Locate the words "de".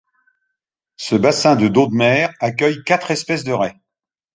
1.55-1.67, 1.87-1.93, 3.43-3.51